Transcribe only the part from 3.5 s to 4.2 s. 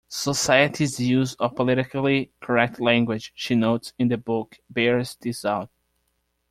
notes in the